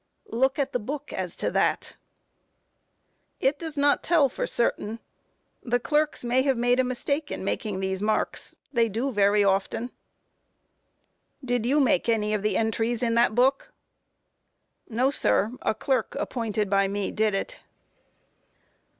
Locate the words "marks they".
8.01-8.89